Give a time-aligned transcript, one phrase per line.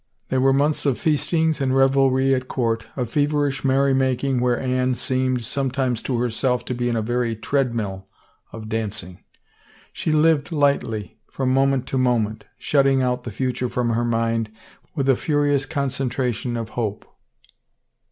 [0.29, 3.93] They were months of m C^ f eastings and revelry at court, a feverish merry
[3.93, 8.07] ^^^^ making where Anne seemed sometimes to her self to be in a very treadmill
[8.51, 9.19] of dancing.
[9.93, 14.49] She lived lightly, from moment to moment, shutting out the future from her mind
[14.95, 17.05] with a furious concentration of hope.